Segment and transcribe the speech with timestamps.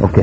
[0.00, 0.18] Ok.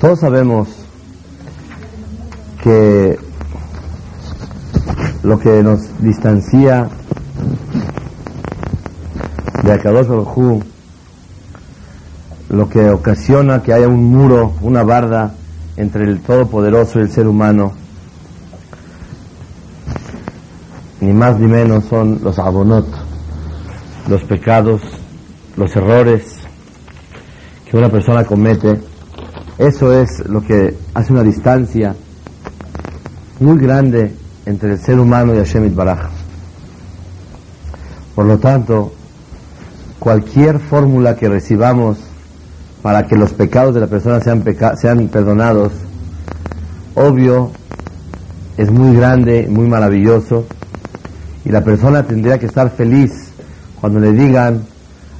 [0.00, 0.68] Todos sabemos
[2.62, 3.18] que
[5.22, 6.88] lo que nos distancia
[9.62, 10.62] de Akadosh Baruj
[12.50, 15.34] lo que ocasiona que haya un muro, una barda
[15.76, 17.72] entre el Todopoderoso y el ser humano,
[21.00, 22.86] ni más ni menos son los abonot,
[24.08, 24.82] los pecados,
[25.56, 26.38] los errores
[27.70, 28.80] que una persona comete.
[29.56, 31.94] Eso es lo que hace una distancia
[33.38, 34.12] muy grande
[34.44, 36.10] entre el ser humano y Hashem Baraj.
[38.14, 38.92] Por lo tanto,
[40.00, 42.09] cualquier fórmula que recibamos
[42.82, 44.44] para que los pecados de la persona sean,
[44.80, 45.72] sean perdonados,
[46.94, 47.50] obvio,
[48.56, 50.46] es muy grande, muy maravilloso,
[51.44, 53.30] y la persona tendría que estar feliz
[53.80, 54.62] cuando le digan,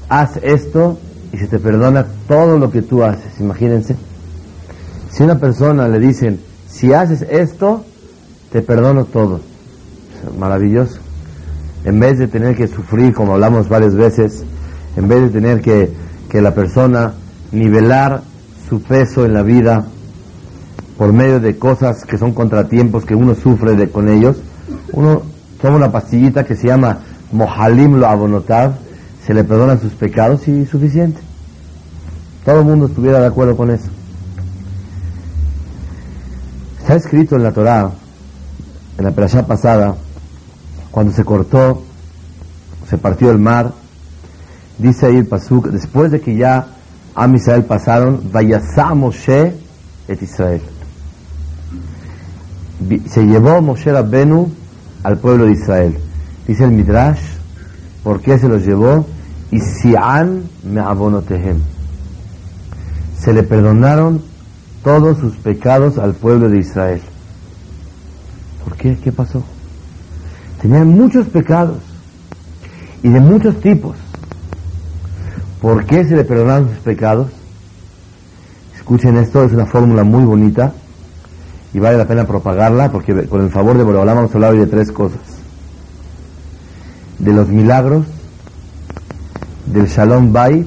[0.08, 0.98] haz esto
[1.33, 3.41] y se te perdona todo lo que tú haces.
[3.41, 3.97] Imagínense.
[5.11, 7.84] Si una persona le dicen, si haces esto,
[8.53, 9.41] te perdono todo.
[10.38, 10.98] Maravilloso.
[11.84, 14.44] En vez de tener que sufrir, como hablamos varias veces,
[14.97, 15.91] en vez de tener que,
[16.28, 17.14] que la persona
[17.53, 18.23] nivelar
[18.69, 19.87] su peso en la vida
[20.97, 24.37] por medio de cosas que son contratiempos que uno sufre de, con ellos,
[24.93, 25.22] uno
[25.61, 26.99] toma una pastillita que se llama
[27.33, 28.75] Mohalim lo abonotav,
[29.25, 31.21] se le perdonan sus pecados y suficiente.
[32.44, 33.88] Todo el mundo estuviera de acuerdo con eso.
[36.81, 37.91] Está escrito en la Torá,
[38.99, 39.94] en la perashá pasada,
[40.91, 41.82] cuando se cortó,
[42.88, 43.72] se partió el mar,
[44.78, 46.67] dice ahí el pasuk, después de que ya
[47.20, 49.53] Am Israel pasaron, Vayasá Moshe
[50.08, 50.62] et Israel.
[53.10, 54.50] Se llevó Moshe Rabbenu
[55.03, 55.98] al pueblo de Israel.
[56.48, 57.20] Dice el Midrash,
[58.03, 59.06] ¿por qué se los llevó?
[59.50, 60.44] Y Sian.
[63.19, 64.22] Se le perdonaron
[64.82, 67.02] todos sus pecados al pueblo de Israel.
[68.64, 68.97] ¿Por qué?
[68.97, 69.42] ¿Qué pasó?
[70.62, 71.82] Tenían muchos pecados
[73.02, 73.97] y de muchos tipos.
[75.60, 77.28] ¿Por qué se le perdonaron sus pecados?
[78.76, 80.72] Escuchen esto, es una fórmula muy bonita
[81.75, 84.00] y vale la pena propagarla porque con el favor de a
[84.34, 85.20] hablar hoy de tres cosas.
[87.19, 88.06] De los milagros,
[89.66, 90.66] del Shalom Bait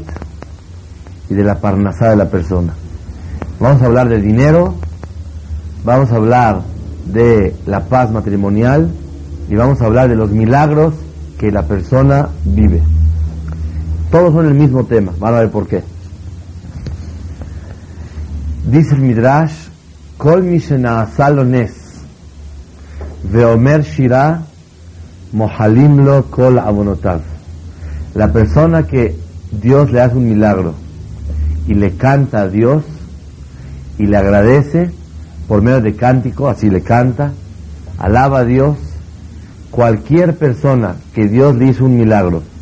[1.30, 2.74] y de la parnasá de la persona.
[3.60, 4.76] Vamos a hablar del dinero,
[5.84, 6.62] vamos a hablar
[7.06, 8.92] de la paz matrimonial
[9.50, 10.94] y vamos a hablar de los milagros
[11.40, 12.82] que la persona vive.
[14.14, 15.82] Todos son el mismo tema, van a ver por qué.
[18.70, 19.56] Dice el Midrash,
[20.20, 21.74] Kol nes,
[23.24, 24.44] veomer shira,
[25.32, 27.22] mohalimlo kol abonotav.
[28.14, 29.18] La persona que
[29.52, 30.76] Dios le hace un milagro
[31.68, 32.84] y le canta a Dios
[33.98, 34.92] y le agradece
[35.48, 37.32] por medio de cántico, así le canta,
[37.98, 38.78] alaba a Dios,
[39.72, 42.53] cualquier persona que Dios le hizo un milagro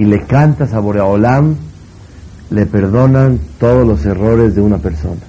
[0.00, 1.56] y le canta a Olam,
[2.48, 5.20] le perdonan todos los errores de una persona.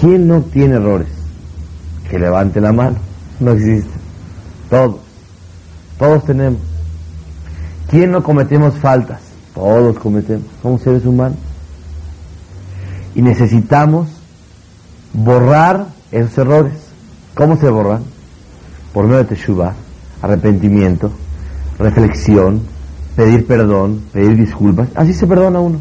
[0.00, 1.08] ¿Quién no tiene errores?
[2.08, 2.94] Que levante la mano.
[3.40, 3.90] No existe.
[4.70, 5.00] Todos.
[5.98, 6.60] Todos tenemos.
[7.90, 9.18] ¿Quién no cometemos faltas?
[9.52, 10.46] Todos cometemos.
[10.62, 11.38] Somos seres humanos.
[13.16, 14.06] Y necesitamos
[15.12, 16.74] borrar esos errores.
[17.34, 18.04] ¿Cómo se borran?
[18.92, 19.74] Por medio de teshuva,
[20.22, 21.10] arrepentimiento,
[21.80, 22.75] reflexión,
[23.16, 24.88] pedir perdón, pedir disculpas.
[24.94, 25.78] Así se perdona uno.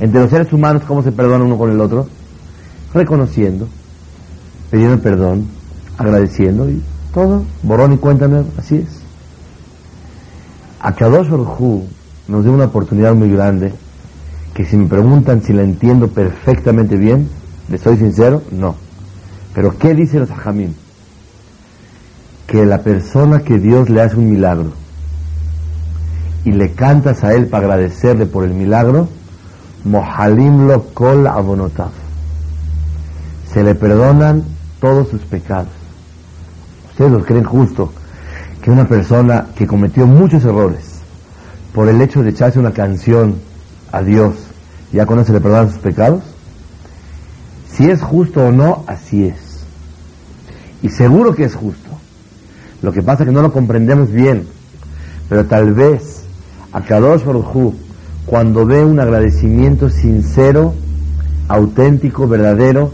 [0.00, 2.06] Entre los seres humanos, ¿cómo se perdona uno con el otro?
[2.94, 3.68] Reconociendo,
[4.70, 5.46] pidiendo perdón,
[5.98, 6.80] agradeciendo y
[7.12, 8.28] todo, borrón y cuenta.
[8.56, 9.02] Así es.
[10.80, 11.84] A Kadosh Hu
[12.28, 13.72] nos dio una oportunidad muy grande
[14.54, 17.28] que si me preguntan si la entiendo perfectamente bien,
[17.68, 18.76] les soy sincero, no.
[19.54, 20.72] Pero ¿qué dice los ajamim?
[22.46, 24.72] Que la persona que Dios le hace un milagro,
[26.48, 29.06] y le cantas a él para agradecerle por el milagro,
[29.84, 31.90] mohalimlo kol abonotav.
[33.52, 34.44] Se le perdonan
[34.80, 35.68] todos sus pecados.
[36.88, 37.92] Ustedes los creen justo
[38.62, 41.00] que una persona que cometió muchos errores
[41.74, 43.36] por el hecho de echarse una canción
[43.92, 44.34] a Dios,
[44.90, 46.22] ya cuando se le perdonan sus pecados?
[47.70, 49.66] Si es justo o no, así es.
[50.80, 51.90] Y seguro que es justo.
[52.80, 54.46] Lo que pasa es que no lo comprendemos bien.
[55.28, 56.17] Pero tal vez
[56.72, 57.74] a Kadosh Baruj
[58.26, 60.74] cuando ve un agradecimiento sincero,
[61.48, 62.92] auténtico, verdadero,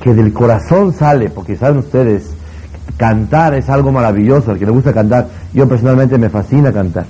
[0.00, 2.30] que del corazón sale, porque saben ustedes,
[2.96, 7.06] cantar es algo maravilloso, al que le gusta cantar, yo personalmente me fascina cantar,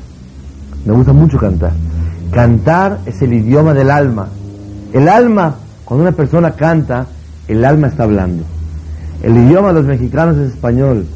[0.87, 1.73] me gusta mucho cantar.
[2.31, 4.29] Cantar es el idioma del alma.
[4.93, 7.07] El alma, cuando una persona canta,
[7.47, 8.45] el alma está hablando.
[9.23, 11.07] El idioma de los mexicanos es español,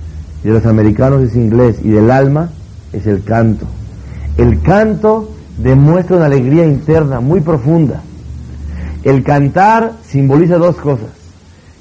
[0.44, 2.50] y de los americanos es inglés, y del alma
[2.92, 3.66] es el canto.
[4.36, 8.02] El canto demuestra una alegría interna muy profunda.
[9.02, 11.08] El cantar simboliza dos cosas,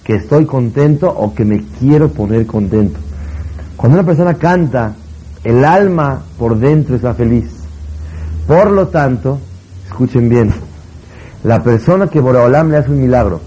[0.04, 3.00] que estoy contento o que me quiero poner contento.
[3.76, 4.94] Cuando una persona canta,
[5.44, 7.46] el alma por dentro está feliz.
[8.48, 9.40] Por lo tanto,
[9.88, 10.52] escuchen bien,
[11.44, 13.42] la persona que Boreolam le hace un milagro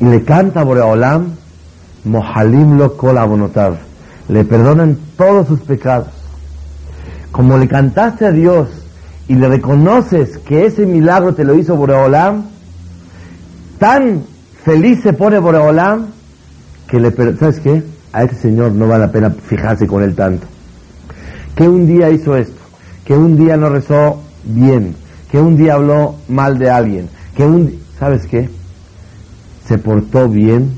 [0.00, 1.32] y le canta a Boreolam,
[2.04, 3.18] Mohalim lo kol
[4.28, 6.17] le perdonan todos sus pecados.
[7.38, 8.66] Como le cantaste a Dios
[9.28, 12.46] y le reconoces que ese milagro te lo hizo Boreolam,
[13.78, 14.24] tan
[14.64, 16.06] feliz se pone Boreolam
[16.88, 17.84] que le ¿sabes qué?
[18.12, 20.48] A ese señor no vale la pena fijarse con él tanto.
[21.54, 22.60] Que un día hizo esto,
[23.04, 24.96] que un día no rezó bien,
[25.30, 28.50] que un día habló mal de alguien, que un ¿sabes qué?
[29.64, 30.72] Se portó bien,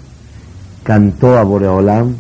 [0.83, 2.17] cantó a Boreolam,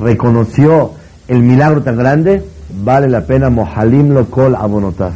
[0.00, 0.94] reconoció
[1.28, 5.12] el milagro tan grande, vale la pena mohalim lo kol abonotar.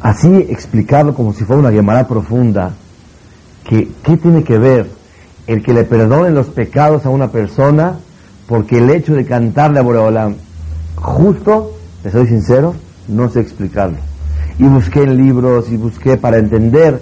[0.00, 2.72] Así explicado como si fuera una llamada profunda,
[3.64, 4.90] que ¿qué tiene que ver
[5.46, 7.98] el que le perdonen los pecados a una persona
[8.46, 10.34] porque el hecho de cantarle a Boreolam,
[10.96, 12.74] justo, le soy sincero,
[13.08, 13.98] no sé explicarlo.
[14.58, 17.00] Y busqué en libros y busqué para entender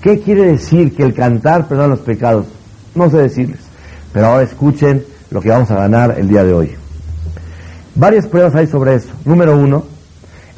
[0.00, 2.46] qué quiere decir que el cantar perdona los pecados.
[2.94, 3.60] No sé decirles.
[4.12, 6.70] Pero ahora escuchen lo que vamos a ganar el día de hoy.
[7.96, 9.08] Varias pruebas hay sobre eso.
[9.24, 9.84] Número uno,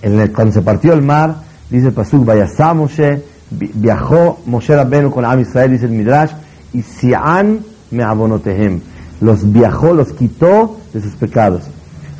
[0.02, 1.36] en el, cuando se partió el mar,
[1.70, 6.32] dice el Pasuk, Vayasá Moshe, viajó Moshe Rabbenu con Am Israel, dice el Midrash,
[6.74, 8.80] y Sian me abonotehem.
[9.22, 11.62] Los viajó, los quitó de sus pecados.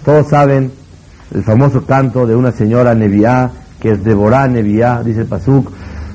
[0.02, 0.72] Todos saben
[1.34, 5.70] el famoso canto de una señora Neviá, que es Deborah Neviá, dice el Pasuk,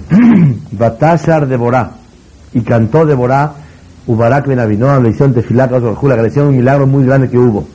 [0.72, 1.92] Batashar Deborah,
[2.52, 3.61] y cantó Deborah
[4.08, 7.68] Ubarak Ben le hicieron tefilá, le hicieron un milagro muy grande que hubo.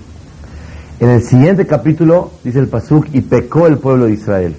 [0.99, 4.57] En el siguiente capítulo dice el Pasuk, y pecó el pueblo de Israel.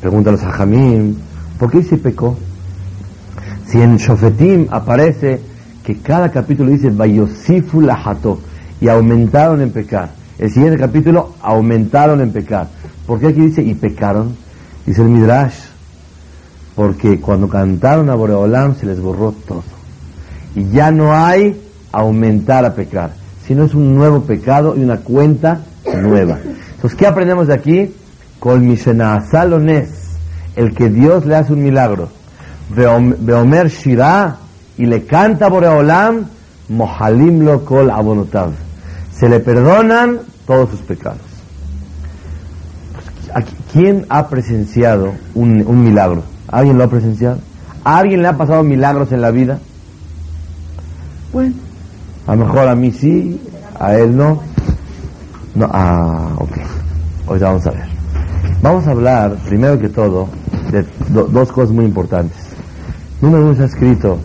[0.00, 1.16] Pregunta a los Ajamim,
[1.58, 2.36] ¿por qué dice pecó?
[3.66, 5.40] Si en Shofetim aparece
[5.82, 8.40] que cada capítulo dice Vayosifu lahato
[8.80, 10.10] y aumentaron en pecar.
[10.38, 12.68] El siguiente capítulo aumentaron en pecar.
[13.06, 14.36] ¿Por qué aquí dice y pecaron?
[14.84, 15.54] Dice el Midrash,
[16.74, 19.75] porque cuando cantaron a Boreolam se les borró todo
[20.56, 21.62] y ya no hay
[21.92, 23.10] aumentar a pecar,
[23.46, 26.38] sino es un nuevo pecado y una cuenta nueva.
[26.74, 27.94] Entonces, ¿qué aprendemos de aquí?
[28.40, 29.90] Con Salones,
[30.56, 32.08] el que Dios le hace un milagro,
[32.74, 34.38] Beomer Shirah,
[34.78, 36.26] y le canta Boreolam,
[36.68, 38.50] Mohalim lo kol abonotav.
[39.12, 41.20] Se le perdonan todos sus pecados.
[43.72, 46.22] ¿Quién ha presenciado un, milagro?
[46.48, 47.38] ¿Alguien lo ha presenciado?
[47.84, 49.58] ¿A alguien le ha pasado milagros en la vida?
[51.36, 51.52] Bueno,
[52.26, 53.38] a lo mejor a mí sí,
[53.78, 54.40] a él no.
[55.54, 56.52] No, ah, ok.
[57.26, 57.84] Hoy vamos a ver.
[58.62, 60.30] Vamos a hablar, primero que todo,
[60.72, 62.38] de dos cosas muy importantes.
[63.20, 64.18] Número uno está escrito,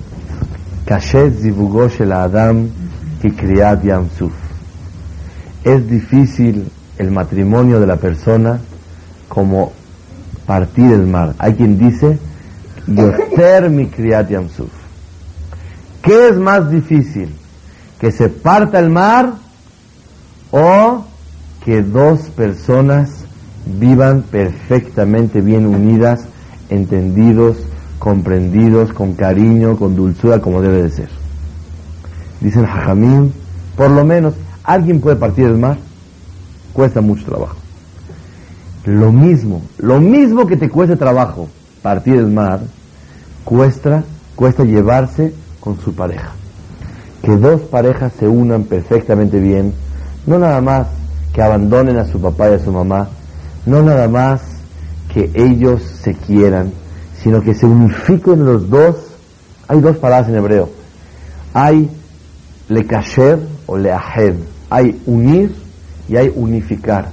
[0.85, 2.69] Kashet zivugosh el Adam
[3.19, 4.31] Kriyat Yamsuf.
[5.65, 8.57] Es difícil el matrimonio de la persona
[9.27, 9.73] como
[10.45, 11.35] partir el mar.
[11.39, 12.17] Hay quien dice,
[12.87, 14.80] Yoter mi Kriyat Yamsuf.
[16.01, 17.29] ¿Qué es más difícil?
[17.99, 19.33] ¿Que se parta el mar
[20.49, 21.05] o
[21.63, 23.25] que dos personas
[23.79, 26.21] vivan perfectamente bien unidas,
[26.69, 27.57] entendidos,
[27.99, 31.09] comprendidos, con cariño, con dulzura, como debe de ser?
[32.39, 33.31] Dicen Jajamín,
[33.77, 35.77] por lo menos, ¿alguien puede partir el mar?
[36.73, 37.57] Cuesta mucho trabajo.
[38.85, 41.47] Lo mismo, lo mismo que te cuesta trabajo
[41.83, 42.61] partir el mar,
[43.43, 44.03] cuesta,
[44.35, 46.33] cuesta llevarse con su pareja.
[47.21, 49.73] Que dos parejas se unan perfectamente bien,
[50.25, 50.87] no nada más
[51.31, 53.07] que abandonen a su papá y a su mamá,
[53.65, 54.41] no nada más
[55.13, 56.71] que ellos se quieran,
[57.21, 58.95] sino que se unifiquen los dos.
[59.67, 60.69] Hay dos palabras en hebreo.
[61.53, 61.89] Hay
[62.67, 64.35] lekasher o leahed.
[64.69, 65.53] Hay unir
[66.07, 67.11] y hay unificar.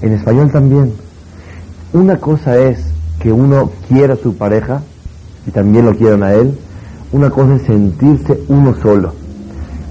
[0.00, 0.94] En español también.
[1.92, 2.78] Una cosa es
[3.18, 4.82] que uno quiera a su pareja
[5.46, 6.56] y también lo quieran a él.
[7.10, 9.14] Una cosa es sentirse uno solo.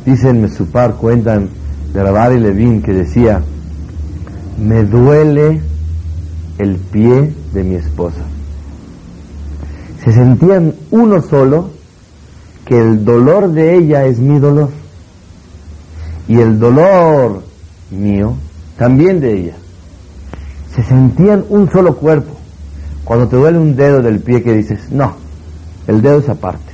[0.05, 1.49] Dicen Mesupar, cuentan
[1.91, 3.41] de Rabar y Levin que decía,
[4.59, 5.61] me duele
[6.59, 8.21] el pie de mi esposa.
[10.03, 11.71] Se sentían uno solo,
[12.65, 14.69] que el dolor de ella es mi dolor.
[16.27, 17.43] Y el dolor
[17.91, 18.35] mío
[18.77, 19.55] también de ella.
[20.75, 22.37] Se sentían un solo cuerpo.
[23.03, 25.15] Cuando te duele un dedo del pie que dices, no,
[25.87, 26.66] el dedo es aparte.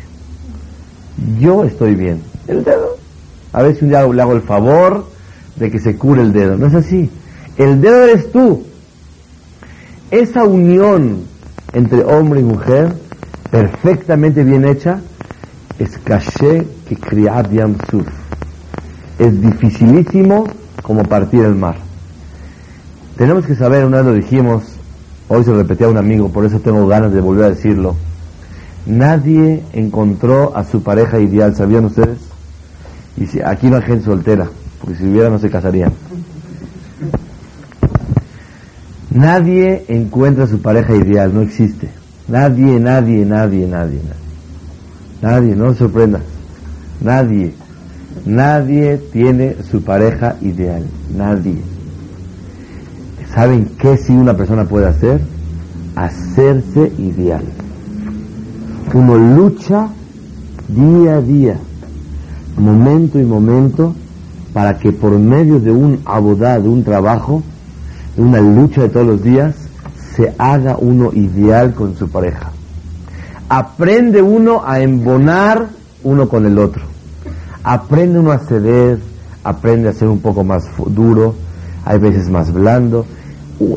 [1.40, 2.22] Yo estoy bien.
[2.48, 2.98] El dedo.
[3.52, 5.06] A si un día le hago el favor
[5.56, 6.58] de que se cure el dedo.
[6.58, 7.10] No es así.
[7.58, 8.64] El dedo eres tú.
[10.10, 11.26] Esa unión
[11.74, 12.94] entre hombre y mujer,
[13.52, 15.02] perfectamente bien hecha,
[15.80, 17.48] es caché que criad
[17.90, 18.08] suf.
[19.20, 20.46] Es dificilísimo
[20.82, 21.78] como partir el mar.
[23.18, 24.64] Tenemos que saber, una vez lo dijimos,
[25.28, 27.96] hoy se lo repetía a un amigo, por eso tengo ganas de volver a decirlo.
[28.86, 32.20] Nadie encontró a su pareja ideal, ¿sabían ustedes?
[33.16, 34.50] Y si, aquí no gente soltera,
[34.82, 35.94] porque si hubiera no se casarían.
[39.12, 41.90] Nadie encuentra su pareja ideal, no existe.
[42.28, 44.24] Nadie, nadie, nadie, nadie, nadie.
[45.22, 46.20] Nadie, no se sorprenda.
[47.00, 47.54] Nadie.
[48.26, 50.86] Nadie tiene su pareja ideal.
[51.16, 51.62] Nadie.
[53.34, 55.22] ¿Saben qué si una persona puede hacer?
[55.96, 57.44] Hacerse ideal.
[58.94, 59.88] Uno lucha
[60.68, 61.58] día a día,
[62.58, 63.96] momento y momento,
[64.54, 67.42] para que por medio de un abodá, de un trabajo,
[68.18, 69.56] una lucha de todos los días,
[70.16, 72.52] se haga uno ideal con su pareja.
[73.50, 75.70] Aprende uno a embonar
[76.04, 76.84] uno con el otro.
[77.64, 79.00] Aprende uno a ceder,
[79.44, 81.34] aprende a ser un poco más duro,
[81.84, 83.08] hay veces más blando,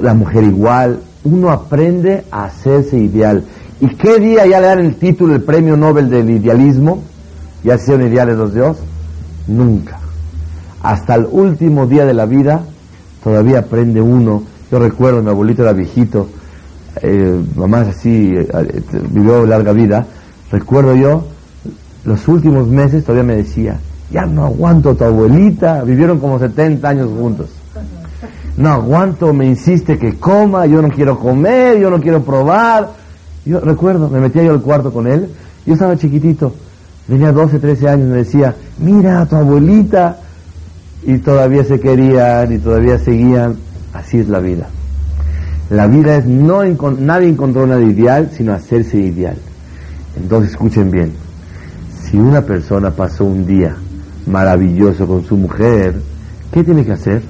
[0.03, 1.01] la mujer igual.
[1.25, 3.45] Uno aprende a hacerse ideal.
[3.81, 7.03] ¿Y qué día ya le dan el título, el premio Nobel del idealismo?
[7.63, 8.79] ¿Ya se ideales los Dios?
[9.49, 9.99] Nunca.
[10.83, 12.63] Hasta el último día de la vida
[13.23, 14.45] todavía aprende uno.
[14.71, 16.29] Yo recuerdo, mi abuelito era viejito,
[17.03, 20.07] eh, mamá así, eh, vivió larga vida.
[20.51, 21.27] Recuerdo yo,
[22.05, 23.79] los últimos meses todavía me decía,
[24.11, 27.51] ya no aguanto tu abuelita, vivieron como 70 años juntos.
[28.57, 33.06] No aguanto, me insiste que coma, yo no quiero comer, yo no quiero probar.
[33.47, 35.29] Yo recuerdo, me metía yo al cuarto con él,
[35.65, 36.55] yo estaba chiquitito,
[37.07, 40.19] tenía 12, 13 años, me decía, mira, tu abuelita,
[41.07, 43.57] y todavía se querían y todavía seguían.
[43.93, 44.67] Así es la vida.
[45.71, 46.63] La vida es no
[46.99, 49.37] nadie encontró nada ideal, sino hacerse ideal.
[50.17, 51.13] Entonces escuchen bien.
[52.03, 53.77] Si una persona pasó un día
[54.27, 56.01] maravilloso con su mujer,
[56.53, 57.23] ¿qué tiene que hacer?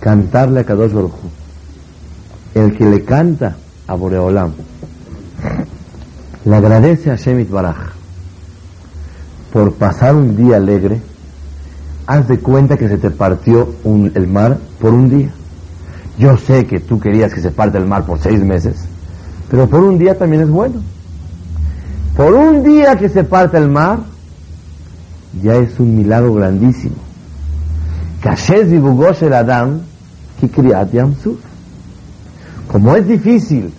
[0.00, 1.14] Cantarle a Kadosh Baruj
[2.54, 3.56] El que le canta
[3.86, 4.52] a Boreolam
[6.44, 7.76] le agradece a Shemit Baraj
[9.52, 11.00] por pasar un día alegre
[12.06, 13.74] haz de cuenta que se te partió
[14.14, 15.30] el mar por un día.
[16.18, 18.76] Yo sé que tú querías que se parte el mar por seis meses,
[19.50, 20.80] pero por un día también es bueno.
[22.16, 24.00] Por un día que se parte el mar,
[25.42, 26.96] ya es un milagro grandísimo.
[28.22, 29.80] el Adam,
[32.70, 33.72] Como es difícil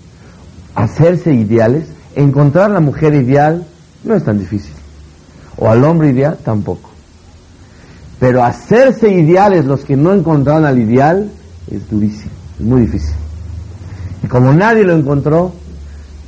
[0.73, 3.65] hacerse ideales, encontrar la mujer ideal
[4.03, 4.73] no es tan difícil.
[5.57, 6.89] O al hombre ideal tampoco.
[8.19, 11.29] Pero hacerse ideales los que no encontraron al ideal
[11.69, 13.15] es durísimo, es muy difícil.
[14.23, 15.53] Y como nadie lo encontró,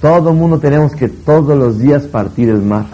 [0.02, 2.86] todo el mundo tenemos que todos los días partir el mar.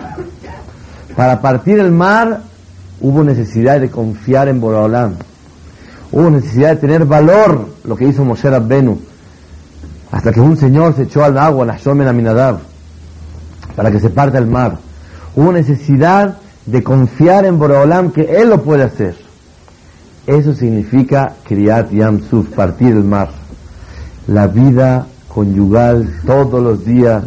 [1.16, 2.42] Para partir el mar
[3.02, 5.16] hubo necesidad de confiar en Boraholam.
[6.12, 9.00] Hubo necesidad de tener valor, lo que hizo Moshe Rabbenu.
[10.12, 12.60] Hasta que un señor se echó al agua, la Shomen Aminadab,
[13.76, 14.78] para que se parta el mar.
[15.36, 19.16] Hubo necesidad de confiar en Boreolam que Él lo puede hacer.
[20.26, 23.30] Eso significa Kriyat Yam Suf, partir el mar.
[24.28, 27.24] La vida conyugal todos los días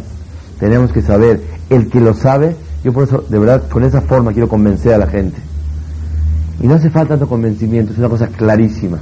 [0.59, 1.41] tenemos que saber.
[1.69, 4.97] El que lo sabe, yo por eso, de verdad, con esa forma quiero convencer a
[4.97, 5.37] la gente.
[6.59, 8.99] Y no hace falta tanto convencimiento, es una cosa clarísima.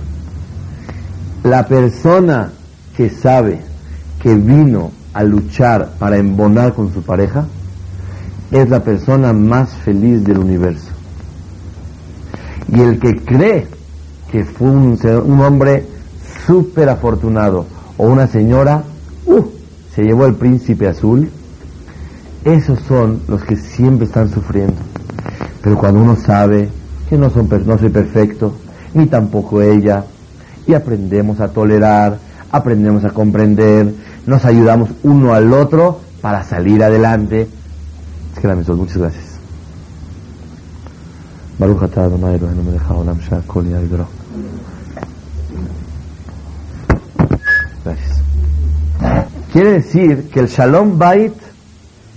[1.44, 2.52] La persona
[2.98, 3.62] que sabe
[4.22, 7.46] que vino a luchar para embonar con su pareja,
[8.52, 10.90] es la persona más feliz del universo.
[12.68, 13.66] Y el que cree
[14.30, 15.88] que fue un, hombre
[16.46, 17.66] súper afortunado
[17.98, 18.84] o una señora,
[19.26, 19.46] uh,
[19.96, 21.32] se llevó el príncipe azul,
[22.44, 24.82] esos son los que siempre están sufriendo.
[25.62, 26.68] Pero cuando uno sabe
[27.10, 28.54] que no, son, no soy perfecto,
[28.94, 30.04] ni tampoco ella,
[30.68, 32.18] y aprendemos a tolerar,
[32.52, 33.94] aprendemos a comprender,
[34.26, 37.48] nos ayudamos uno al otro para salir adelante.
[38.36, 39.26] Es que muchas gracias.
[49.52, 51.34] Quiere decir que el Shalom Bait,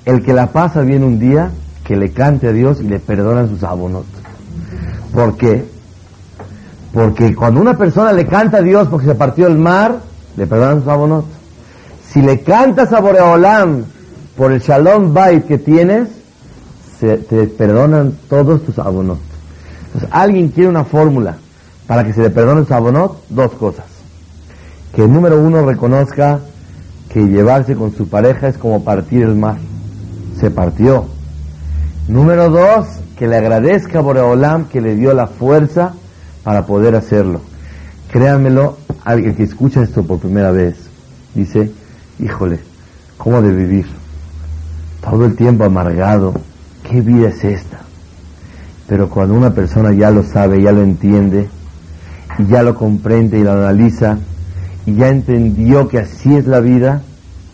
[0.05, 1.51] el que la pasa bien un día,
[1.85, 4.07] que le cante a Dios y le perdonan sus abonot.
[5.13, 5.65] ¿Por qué?
[6.93, 10.01] Porque cuando una persona le canta a Dios porque se partió el mar,
[10.39, 11.25] le perdonan sus abonot.
[12.11, 13.85] Si le cantas a Boreolam
[14.37, 16.09] por el Shalom Bait que tienes,
[16.99, 19.19] se, te perdonan todos tus abonot.
[19.87, 21.37] Entonces, alguien quiere una fórmula
[21.87, 23.87] para que se le perdone su abonot, dos cosas.
[24.95, 26.41] Que el número uno reconozca
[27.09, 29.57] que llevarse con su pareja es como partir el mar.
[30.39, 31.07] Se partió.
[32.07, 32.87] Número dos,
[33.19, 35.95] que le agradezca a Boreolam que le dio la fuerza
[36.45, 37.41] para poder hacerlo.
[38.11, 38.77] Créanmelo,
[39.09, 40.77] alguien que escucha esto por primera vez,
[41.35, 41.73] dice,
[42.19, 42.61] híjole,
[43.17, 43.87] ¿cómo de vivir?
[45.01, 46.35] Todo el tiempo amargado,
[46.83, 47.79] ¿qué vida es esta?
[48.87, 51.49] Pero cuando una persona ya lo sabe, ya lo entiende,
[52.39, 54.19] y ya lo comprende y lo analiza,
[54.85, 57.01] y ya entendió que así es la vida,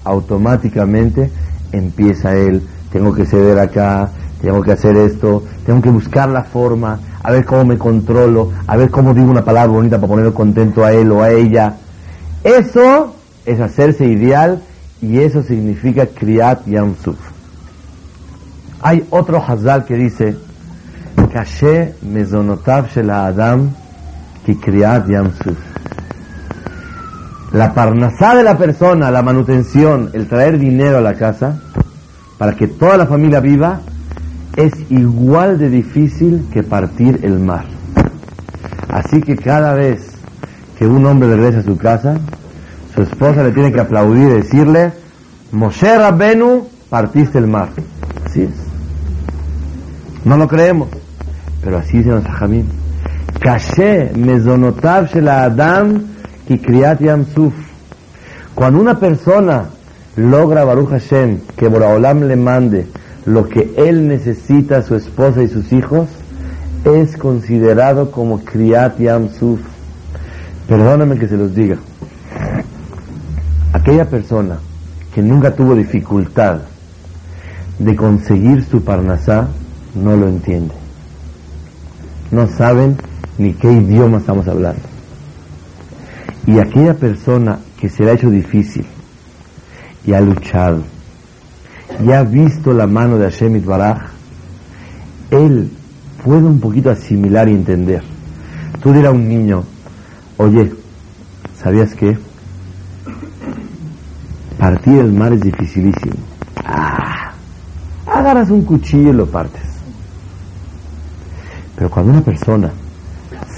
[0.02, 1.30] automáticamente
[1.70, 4.10] empieza él, tengo que ceder acá,
[4.42, 8.76] tengo que hacer esto, tengo que buscar la forma, a ver cómo me controlo, a
[8.76, 11.74] ver cómo digo una palabra bonita para ponerlo contento a él o a ella.
[12.44, 13.16] Eso
[13.46, 14.62] es hacerse ideal
[15.00, 17.16] y eso significa Kriyat Yamsuf.
[18.82, 20.36] Hay otro Hazal que dice,
[21.32, 23.70] Kashe mezonotav shel Adam
[24.44, 25.56] ki Kriyat Yamsuf.
[27.52, 31.58] La parnasá de la persona, la manutención, el traer dinero a la casa,
[32.36, 33.80] para que toda la familia viva,
[34.56, 37.64] es igual de difícil que partir el mar.
[38.88, 40.12] Así que cada vez
[40.78, 42.16] que un hombre regresa a su casa,
[42.94, 44.92] su esposa le tiene que aplaudir y decirle,
[45.52, 47.70] Moshe Rabbenu, partiste el mar.
[48.24, 48.50] Así es.
[50.24, 50.88] No lo creemos,
[51.62, 52.66] pero así dice los Jamín.
[53.40, 56.02] Kashe mezonotav shel Adam
[56.46, 57.52] ki kriyat yamsuf.
[58.54, 59.64] Cuando una persona
[60.16, 62.86] logra Baruch Hashem que Boraholam le mande
[63.26, 66.08] lo que él necesita a su esposa y sus hijos,
[66.84, 69.60] es considerado como Kriyat Yamsuf.
[70.68, 71.78] Perdóname que se los diga.
[73.72, 74.58] Aquella persona
[75.14, 76.60] que nunca tuvo dificultad
[77.78, 79.48] de conseguir su parnasá,
[79.94, 80.74] no lo entiende.
[82.30, 82.96] No saben
[83.38, 84.82] ni qué idioma estamos hablando.
[86.46, 88.84] Y aquella persona que se le ha hecho difícil
[90.06, 90.82] y ha luchado
[92.04, 94.02] y ha visto la mano de Hashem Baraj,
[95.30, 95.70] él
[96.24, 98.02] puede un poquito asimilar y entender.
[98.82, 99.64] Tú dirás a un niño,
[100.36, 100.72] oye,
[101.56, 102.16] ¿sabías qué?
[104.58, 106.14] Partir el mar es dificilísimo.
[106.64, 107.32] Ah,
[108.06, 109.62] agarras un cuchillo y lo partes.
[111.76, 112.70] Pero cuando una persona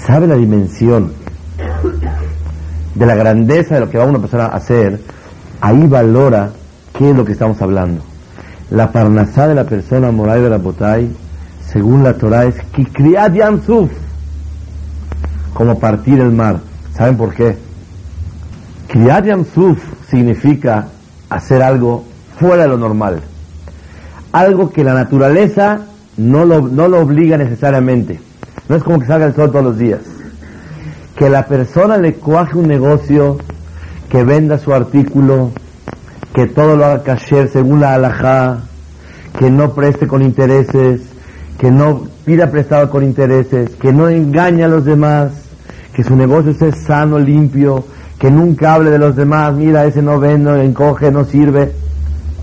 [0.05, 1.11] sabe la dimensión
[2.95, 4.99] de la grandeza de lo que va una persona a hacer,
[5.61, 6.51] ahí valora
[6.97, 8.01] qué es lo que estamos hablando.
[8.69, 11.09] La parnasá de la persona moral de la botay,
[11.71, 13.89] según la Torah, es Kikriat Yamsuf,
[15.53, 16.59] como partir el mar.
[16.93, 17.57] ¿Saben por qué?
[18.87, 20.87] Kriyat Yamsuf significa
[21.29, 22.05] hacer algo
[22.39, 23.21] fuera de lo normal.
[24.31, 25.81] Algo que la naturaleza
[26.17, 28.19] no lo, no lo obliga necesariamente.
[28.69, 30.01] No es como que salga el sol todos los días.
[31.15, 33.37] Que la persona le cuaje un negocio,
[34.09, 35.51] que venda su artículo,
[36.37, 38.59] que todo lo haga kasher según la halajá,
[39.39, 41.01] que no preste con intereses,
[41.57, 45.31] que no pida prestado con intereses, que no engañe a los demás,
[45.95, 47.85] que su negocio sea sano, limpio,
[48.19, 51.71] que nunca hable de los demás, mira, ese no vende, encoge, no sirve,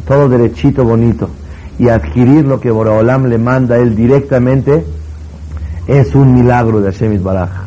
[0.08, 1.30] todo derechito, bonito.
[1.78, 4.84] Y adquirir lo que Boraholam le manda a él directamente
[5.86, 7.66] es un milagro de Hashem Baraj.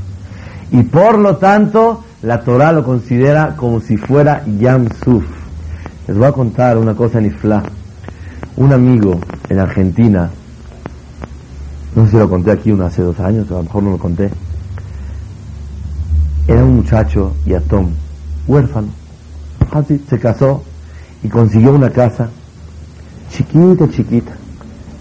[0.72, 5.47] Y por lo tanto, la Torah lo considera como si fuera Yam Suf.
[6.08, 7.64] Les voy a contar una cosa nifla.
[8.56, 10.30] Un amigo en Argentina,
[11.96, 14.30] no sé si lo conté aquí hace dos años, a lo mejor no lo conté.
[16.48, 17.90] Era un muchacho yatón,
[18.48, 18.88] huérfano.
[19.70, 20.64] Así se casó
[21.24, 22.30] y consiguió una casa
[23.30, 24.32] chiquita, chiquita.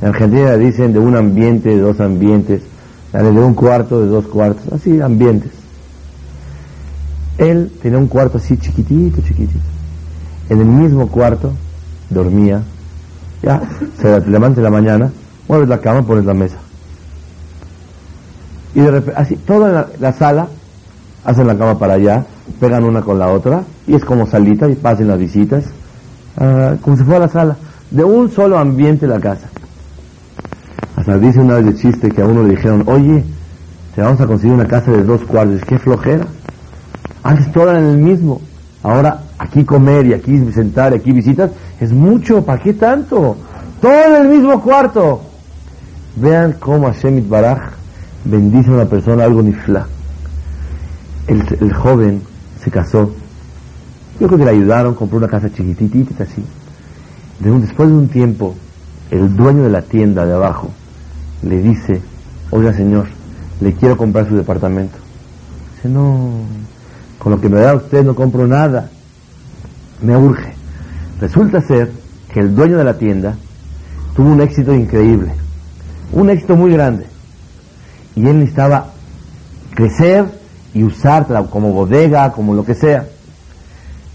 [0.02, 2.62] En Argentina dicen de un ambiente, de dos ambientes,
[3.12, 5.52] de un cuarto, de dos cuartos, así ambientes.
[7.38, 9.75] Él tenía un cuarto así chiquitito, chiquitito.
[10.48, 11.52] En el mismo cuarto
[12.10, 12.62] dormía.
[13.42, 13.60] Ya,
[14.00, 15.10] se levanta en la mañana,
[15.48, 16.56] mueves la cama, pones la mesa.
[18.74, 20.48] Y de repente, así, toda la, sala,
[21.24, 22.24] hacen la cama para allá,
[22.60, 25.64] pegan una con la otra, y es como salita, y pasen las visitas,
[26.38, 27.56] ah, como si fuera la sala,
[27.90, 29.48] de un solo ambiente la casa.
[30.96, 33.24] Hasta dice una vez de chiste que a uno le dijeron, oye,
[33.94, 36.26] te vamos a conseguir una casa de dos cuartos, qué flojera.
[37.22, 38.40] Antes todo era en el mismo.
[38.82, 42.44] Ahora aquí comer y aquí sentar y aquí visitas es mucho.
[42.44, 43.36] ¿Para qué tanto?
[43.80, 45.20] Todo en el mismo cuarto.
[46.16, 47.72] Vean cómo Hashem Baraj
[48.24, 49.86] bendice a una persona algo nifla.
[51.26, 52.22] El, el joven
[52.62, 53.12] se casó.
[54.18, 56.42] Yo creo que le ayudaron, compró una casa chiquitita así.
[57.40, 58.54] después de un tiempo,
[59.10, 60.70] el dueño de la tienda de abajo
[61.42, 62.00] le dice,
[62.50, 63.06] oiga señor,
[63.60, 64.96] le quiero comprar su departamento.
[65.76, 66.30] Dice, no,
[67.18, 68.90] con lo que me da usted no compro nada.
[70.02, 70.52] Me urge.
[71.20, 71.90] Resulta ser
[72.32, 73.34] que el dueño de la tienda
[74.14, 75.32] tuvo un éxito increíble,
[76.12, 77.06] un éxito muy grande.
[78.14, 78.92] Y él necesitaba
[79.74, 80.26] crecer
[80.74, 83.06] y usarla como bodega, como lo que sea.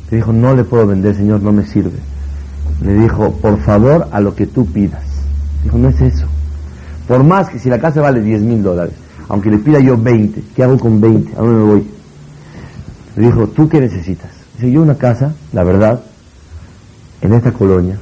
[0.10, 2.00] Le dijo, no le puedo vender, señor, no me sirve.
[2.82, 5.04] Le dijo, por favor, a lo que tú pidas.
[5.64, 6.26] Dijo, no es eso.
[7.08, 8.94] Por más que si la casa vale 10 mil dólares,
[9.30, 11.34] aunque le pida yo 20, ¿qué hago con 20?
[11.34, 11.88] ¿A dónde me voy?
[13.16, 14.41] Le dijo, ¿tú qué necesitas?
[14.70, 16.02] Yo una casa, la verdad,
[17.22, 17.98] en esta colonia,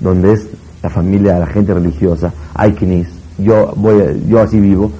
[0.00, 0.46] donde es
[0.82, 4.90] la familia, la gente religiosa, hay quienes, yo voy, yo así vivo,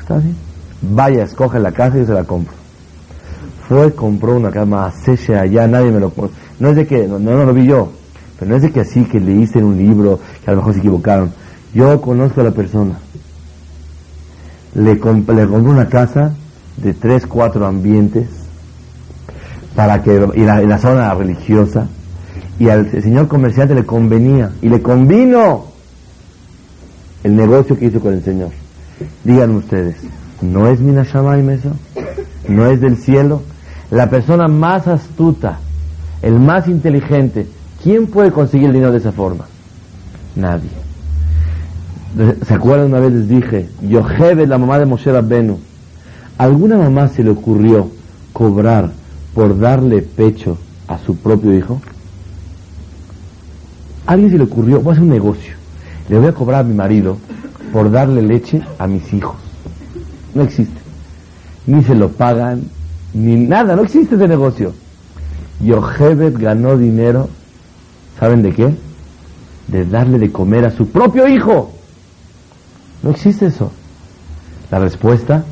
[0.00, 0.36] está bien,
[0.82, 2.52] vaya, escoge la casa y yo se la compro.
[3.68, 6.12] Fue, compró una cama, seche allá, nadie me lo
[6.60, 7.90] no es de que, no, no, lo vi yo,
[8.38, 10.58] pero no es de que así que le hice en un libro, que a lo
[10.58, 11.32] mejor se equivocaron.
[11.74, 12.98] Yo conozco a la persona.
[14.74, 16.34] Le, le compré una casa
[16.76, 18.28] de tres, cuatro ambientes,
[19.74, 21.88] para que y la, en la zona religiosa
[22.58, 25.66] y al señor comerciante le convenía y le convino
[27.24, 28.50] el negocio que hizo con el señor.
[29.24, 29.96] Díganme ustedes,
[30.40, 31.70] ¿no es Minashamaim eso?
[32.48, 33.42] ¿No es del cielo?
[33.90, 35.58] La persona más astuta,
[36.22, 37.46] el más inteligente,
[37.82, 39.46] ¿quién puede conseguir el dinero de esa forma?
[40.36, 40.70] Nadie.
[42.46, 45.58] ¿Se acuerdan una vez les dije, Yohebe, la mamá de Moshe Rabbenu,
[46.38, 47.90] ¿alguna mamá se le ocurrió
[48.32, 48.90] cobrar
[49.34, 51.80] por darle pecho a su propio hijo?
[54.06, 55.54] ¿A alguien se le ocurrió, voy a hacer un negocio,
[56.08, 57.16] le voy a cobrar a mi marido
[57.74, 59.34] por darle leche a mis hijos.
[60.32, 60.80] No existe.
[61.66, 62.62] Ni se lo pagan,
[63.14, 64.72] ni nada, no existe ese negocio.
[65.60, 67.28] Yohebet ganó dinero,
[68.20, 68.74] ¿saben de qué?
[69.66, 71.72] De darle de comer a su propio hijo.
[73.02, 73.72] No existe eso.
[74.70, 75.44] La respuesta,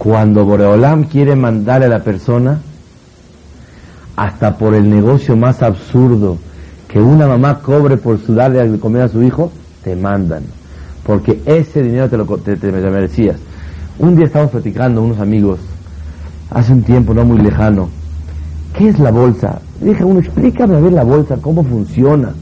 [0.00, 2.58] cuando Boreolam quiere mandarle a la persona,
[4.16, 6.38] hasta por el negocio más absurdo,
[6.88, 9.52] que una mamá cobre por su darle de comer a su hijo,
[9.84, 10.44] te mandan.
[11.04, 12.24] Porque ese dinero te lo
[12.90, 13.36] merecías.
[13.98, 15.60] Un día estábamos platicando unos amigos,
[16.48, 17.90] hace un tiempo no muy lejano,
[18.78, 19.60] ¿qué es la bolsa?
[19.82, 22.32] dije, uno, explícame a ver la bolsa, cómo funciona.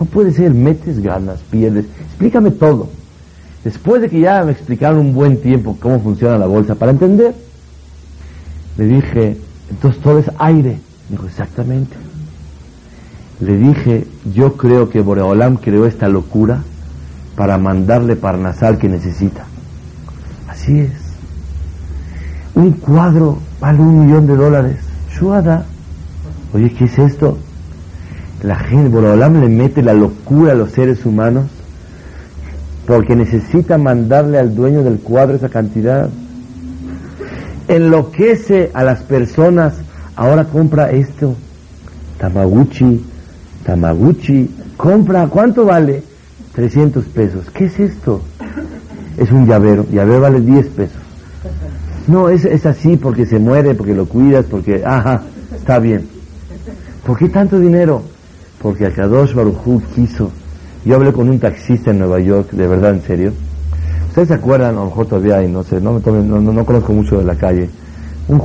[0.00, 1.84] No puede ser, metes ganas, pierdes.
[2.08, 2.88] Explícame todo.
[3.64, 7.34] Después de que ya me explicaron un buen tiempo cómo funciona la bolsa para entender,
[8.76, 9.36] le dije,
[9.70, 10.78] entonces todo es aire.
[11.08, 11.94] dijo, exactamente.
[13.40, 16.62] Le dije, yo creo que Boreolam creó esta locura
[17.36, 19.44] para mandarle Parnasal que necesita.
[20.48, 20.92] Así es.
[22.54, 24.76] Un cuadro vale un millón de dólares.
[25.10, 25.66] Shuada.
[26.52, 27.38] Oye, ¿qué es esto?
[28.42, 31.46] La gente, Boreolam le mete la locura a los seres humanos
[32.86, 36.08] porque necesita mandarle al dueño del cuadro esa cantidad.
[37.68, 39.74] Enloquece a las personas,
[40.16, 41.36] ahora compra esto,
[42.18, 43.04] Tamaguchi,
[43.64, 46.02] Tamaguchi, compra, ¿cuánto vale?
[46.54, 47.50] 300 pesos.
[47.54, 48.20] ¿Qué es esto?
[49.16, 51.00] Es un llavero, llavero vale 10 pesos.
[52.08, 55.22] No, es, es así porque se muere, porque lo cuidas, porque, ajá,
[55.54, 56.08] está bien.
[57.06, 58.02] ¿Por qué tanto dinero?
[58.60, 60.30] Porque Akadosh Baruj quiso
[60.84, 63.32] yo hablé con un taxista en Nueva York, de verdad, en serio.
[64.08, 67.18] ¿Ustedes se acuerdan, a lo mejor todavía hay, no sé, no, no, no, conozco mucho
[67.18, 67.70] de la calle,
[68.28, 68.40] un,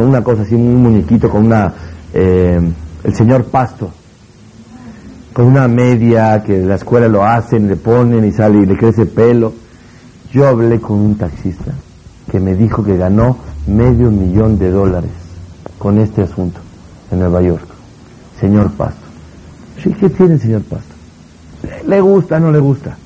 [0.00, 1.72] una cosa así, un muñequito con una,
[2.12, 2.60] eh,
[3.02, 3.90] el señor Pasto,
[5.32, 9.06] con una media que la escuela lo hacen, le ponen y sale y le crece
[9.06, 9.52] pelo.
[10.32, 11.72] Yo hablé con un taxista
[12.30, 15.10] que me dijo que ganó medio millón de dólares
[15.78, 16.60] con este asunto
[17.10, 17.66] en Nueva York.
[18.40, 19.06] Señor Pasto.
[19.82, 20.95] ¿Qué tiene el señor Pasto?
[21.86, 22.96] Le gusta, no le gusta.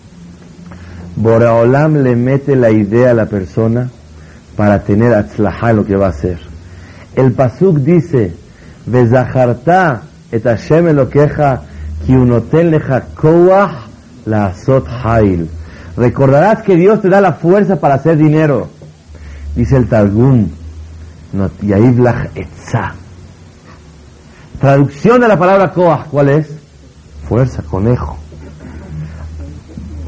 [1.16, 3.90] Boraolam le mete la idea a la persona
[4.56, 6.38] para tener atzlajá lo que va a hacer.
[7.14, 8.34] El Pasuk dice,
[8.86, 11.62] Bezaharta et Hashem queja
[12.06, 12.14] ki
[12.64, 13.72] lecha koach
[14.26, 14.86] la azot.
[15.96, 18.68] Recordarás que Dios te da la fuerza para hacer dinero.
[19.54, 20.48] Dice el Targum,
[22.34, 22.94] Etza.
[24.60, 26.48] Traducción de la palabra Koach, ¿cuál es?
[27.28, 28.18] Fuerza, conejo.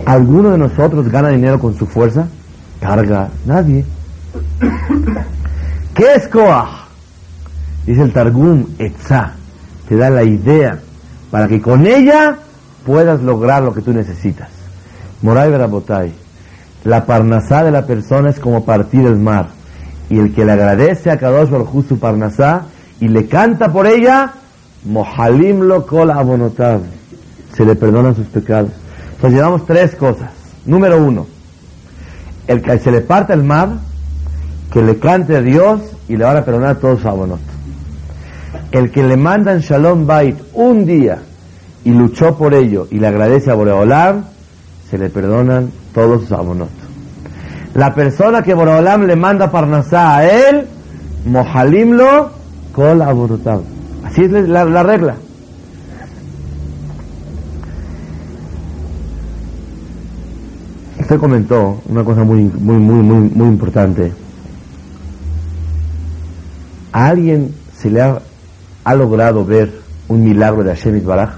[0.05, 2.27] ¿Alguno de nosotros gana dinero con su fuerza?
[2.81, 3.85] Carga, nadie.
[5.95, 6.83] ¿Qué es Koach?
[7.87, 9.35] Dice el Targum, Etza.
[9.89, 10.79] Te da la idea
[11.31, 12.37] para que con ella
[12.85, 14.49] puedas lograr lo que tú necesitas.
[15.23, 16.13] Moray Berabotay,
[16.85, 19.49] la parnasá de la persona es como partir el mar.
[20.11, 22.67] Y el que le agradece a Kadosh Baruj su parnasá
[23.01, 24.33] y le canta por ella,
[24.85, 26.81] Mohalim lo kol abonotav.
[27.55, 28.73] Se le perdonan sus pecados.
[29.23, 30.31] Entonces llevamos tres cosas.
[30.67, 31.29] Número uno,
[32.49, 33.69] el que se le parte el mar,
[34.73, 37.39] que le cante a Dios y le van a perdonar todos sus abonot.
[38.73, 41.19] El que le mandan Shalom Bait un día
[41.85, 44.25] y luchó por ello y le agradece a Boreolam,
[44.91, 46.71] se le perdonan todos sus abonot.
[47.75, 50.67] La persona que Boreolam le manda Parnasá a él,
[51.27, 52.29] Mohalimlo
[52.75, 53.61] kol abonotav.
[54.05, 55.15] Así es la regla.
[61.13, 64.15] Usted comentó una cosa muy, muy, muy, muy, muy importante.
[66.91, 71.35] ¿A alguien se le ha, logrado ver un milagro de Hashem Baraj?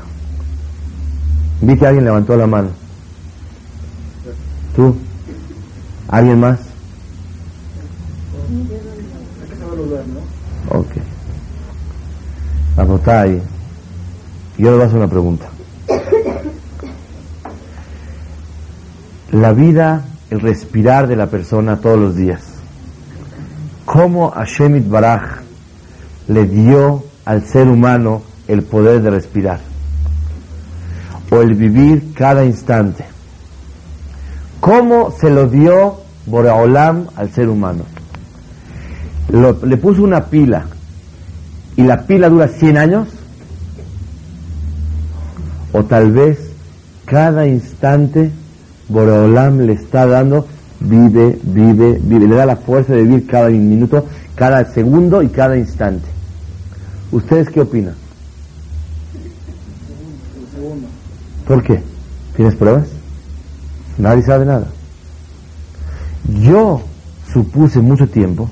[1.60, 2.68] Vi que alguien levantó la mano.
[4.76, 4.94] ¿Tú?
[6.06, 6.60] ¿Alguien más?
[10.70, 10.92] Ok.
[12.76, 13.42] Abotay,
[14.56, 15.53] yo le voy a hacer una pregunta.
[19.34, 22.40] La vida, el respirar de la persona todos los días.
[23.84, 25.40] ¿Cómo Hashem Baraj
[26.28, 29.58] le dio al ser humano el poder de respirar?
[31.32, 33.06] O el vivir cada instante.
[34.60, 37.82] ¿Cómo se lo dio Boreolam al ser humano?
[39.30, 40.66] le puso una pila
[41.74, 43.08] y la pila dura 100 años,
[45.72, 46.38] o tal vez
[47.04, 48.30] cada instante
[48.88, 50.46] Boreolam le está dando,
[50.80, 55.56] vive, vive, vive, le da la fuerza de vivir cada minuto, cada segundo y cada
[55.56, 56.08] instante.
[57.12, 57.94] ¿Ustedes qué opinan?
[61.46, 61.80] ¿Por qué?
[62.36, 62.88] ¿Tienes pruebas?
[63.98, 64.66] Nadie sabe nada.
[66.40, 66.82] Yo
[67.32, 68.48] supuse mucho tiempo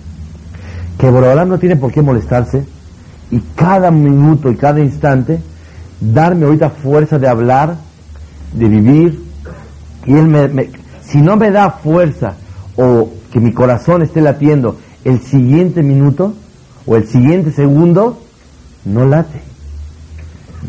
[0.98, 2.64] que Boreolam no tiene por qué molestarse
[3.30, 5.40] y cada minuto y cada instante
[6.00, 7.76] darme ahorita fuerza de hablar,
[8.52, 9.31] de vivir.
[10.06, 10.70] Y él me,
[11.02, 12.34] si no me da fuerza
[12.76, 16.34] o que mi corazón esté latiendo el siguiente minuto
[16.86, 18.18] o el siguiente segundo,
[18.84, 19.40] no late.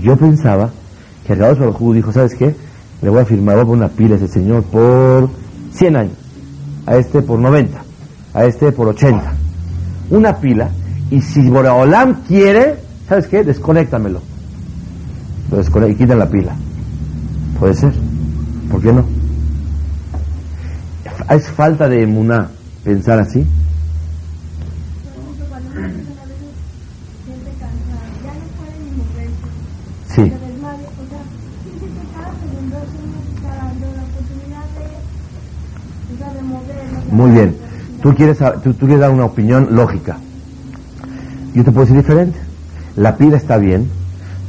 [0.01, 0.71] Yo pensaba
[1.25, 2.55] que el Baruj dijo, ¿sabes qué?
[3.01, 5.29] Le voy a firmar, voy a una pila a ese señor por
[5.73, 6.17] 100 años,
[6.85, 7.83] a este por 90,
[8.33, 9.33] a este por 80.
[10.09, 10.69] Una pila
[11.09, 12.75] y si Boreolam quiere,
[13.07, 13.43] ¿sabes qué?
[13.43, 14.21] Desconéctamelo.
[15.51, 16.55] Lo y quita la pila.
[17.59, 17.93] Puede ser.
[18.71, 19.22] ¿Por qué no?
[21.29, 22.49] ¿Es falta de emuná
[22.83, 23.45] pensar así?
[30.13, 30.31] Sí.
[37.11, 37.55] Muy bien.
[38.01, 40.17] Tú quieres, tú, tú quieres dar una opinión lógica.
[41.53, 42.39] Yo te puedo decir diferente.
[42.95, 43.89] La pila está bien,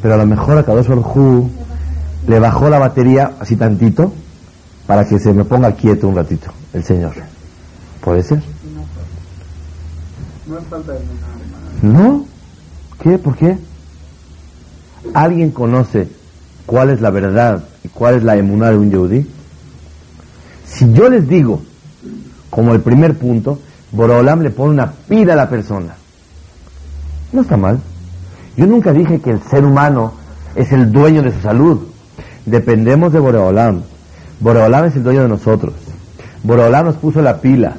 [0.03, 1.51] pero a lo mejor a Kadosh Hu
[2.27, 4.13] le bajó la batería así tantito
[4.87, 7.15] para que se me ponga quieto un ratito el Señor.
[8.01, 8.43] ¿Puede ser?
[10.47, 11.01] No es falta de
[11.83, 12.27] ¿No?
[13.03, 13.19] ¿Qué?
[13.19, 13.57] ¿Por qué?
[15.15, 16.09] ¿Alguien conoce
[16.67, 19.27] cuál es la verdad y cuál es la emuná de un yehudí?
[20.67, 21.63] Si yo les digo,
[22.51, 23.59] como el primer punto,
[23.93, 25.95] Borolam le pone una pila a la persona
[27.35, 27.81] no está mal.
[28.57, 30.15] Yo nunca dije que el ser humano
[30.55, 31.81] es el dueño de su salud.
[32.47, 33.83] Dependemos de Boreolam.
[34.41, 35.75] Boreolam es el dueño de nosotros.
[36.43, 37.77] Boreolam nos puso la pila.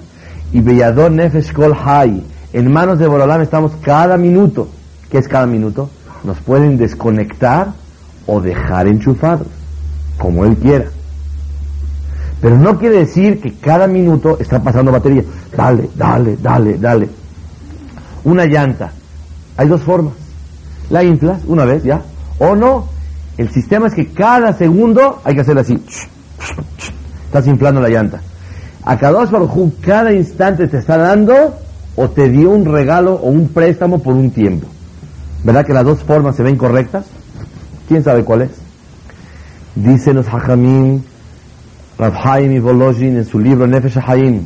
[0.52, 2.26] Y Bellador Nefesh Kol Hay.
[2.54, 4.70] En manos de Boreolam estamos cada minuto.
[5.10, 5.90] ¿Qué es cada minuto?
[6.24, 7.74] Nos pueden desconectar
[8.26, 9.48] o dejar enchufados,
[10.18, 10.86] como Él quiera.
[12.42, 15.24] Pero no quiere decir que cada minuto está pasando batería.
[15.56, 17.10] Dale, dale, dale, dale.
[18.24, 18.92] Una llanta
[19.58, 20.14] hay dos formas.
[20.90, 22.02] La inflas una vez ya,
[22.40, 22.88] o no.
[23.38, 25.82] El sistema es que cada segundo hay que hacer así.
[27.26, 28.22] Estás inflando la llanta.
[28.84, 29.28] A cada
[29.82, 31.56] cada instante te está dando
[31.96, 34.68] o te dio un regalo o un préstamo por un tiempo.
[35.44, 37.06] ¿Verdad que las dos formas se ven correctas?
[37.88, 38.52] ¿Quién sabe cuál es?
[39.76, 41.02] Dicen los Hajamim,
[41.98, 44.46] Rav Haim y Volozhin en su libro Nefesh Hayim,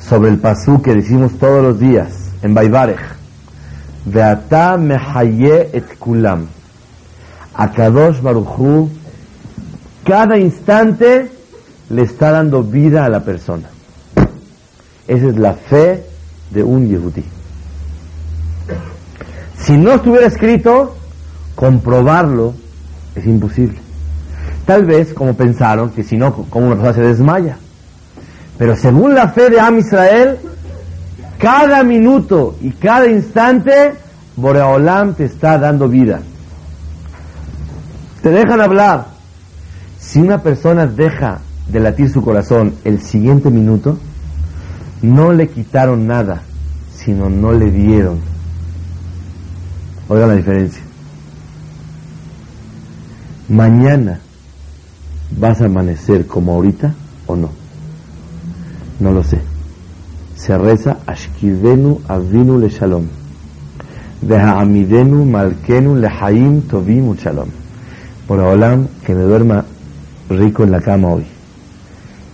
[0.00, 2.08] sobre el pasú que decimos todos los días
[2.42, 3.00] en Baibarech,
[4.04, 6.46] Veata mehaye et kulam.
[7.54, 8.90] Akadosh Baruchu,
[10.04, 11.30] cada instante
[11.90, 13.68] le está dando vida a la persona.
[15.06, 16.04] Esa es la fe
[16.50, 17.24] de un Yehudi.
[19.58, 20.94] Si no estuviera escrito,
[21.54, 22.54] comprobarlo
[23.14, 23.78] es imposible.
[24.66, 27.58] Tal vez como pensaron que si no, como una persona se desmaya.
[28.58, 30.38] Pero según la fe de Am Israel,
[31.38, 33.94] cada minuto y cada instante,
[34.36, 36.20] Boreolam te está dando vida.
[38.22, 39.13] Te dejan hablar.
[40.04, 43.98] Si una persona deja de latir su corazón el siguiente minuto,
[45.00, 46.42] no le quitaron nada,
[46.94, 48.18] sino no le dieron.
[50.08, 50.82] Oigan la diferencia.
[53.48, 54.20] Mañana
[55.38, 56.94] vas a amanecer como ahorita
[57.26, 57.50] o no.
[59.00, 59.40] No lo sé.
[60.36, 63.06] Se reza Ashkidenu Avinu le Shalom.
[64.30, 67.48] Amidenu Malkenu le Haim Tovim Shalom.
[68.28, 69.64] Por Olam, que me duerma
[70.28, 71.26] rico en la cama hoy.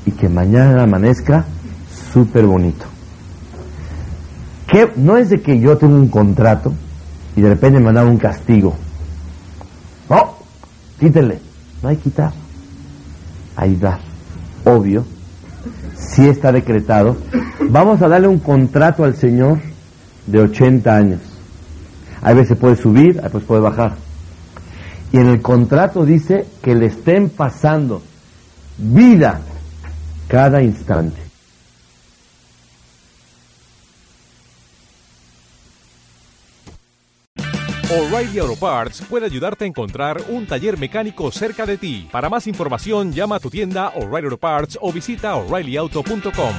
[0.06, 1.44] Y que mañana amanezca
[2.12, 2.86] súper bonito.
[4.66, 6.72] Que no es de que yo tengo un contrato
[7.36, 8.74] y de repente me dan un castigo.
[10.08, 10.36] No,
[10.98, 11.40] quítenle.
[11.82, 12.32] No hay quitar.
[13.56, 14.00] Hay dar.
[14.64, 15.04] Obvio
[16.00, 17.16] si está decretado,
[17.68, 19.58] vamos a darle un contrato al Señor
[20.26, 21.20] de 80 años.
[22.22, 23.94] A veces puede subir, a veces puede bajar.
[25.12, 28.02] Y en el contrato dice que le estén pasando
[28.78, 29.40] vida
[30.28, 31.30] cada instante.
[37.92, 42.08] O'Reilly Auto Parts puede ayudarte a encontrar un taller mecánico cerca de ti.
[42.12, 46.54] Para más información, llama a tu tienda O'Reilly Auto Parts o visita oreillyauto.com.